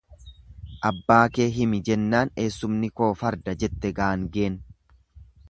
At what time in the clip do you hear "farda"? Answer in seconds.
3.21-3.57